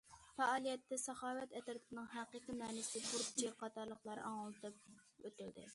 پائالىيەتتە 0.37 0.97
ساخاۋەت 1.01 1.53
ئەترىتىنىڭ 1.59 2.07
ھەقىقىي 2.15 2.59
مەنىسى، 2.63 3.03
بۇرچى 3.11 3.53
قاتارلىقلار 3.61 4.25
ئاڭلىتىپ 4.31 5.27
ئۆتۈلدى. 5.29 5.67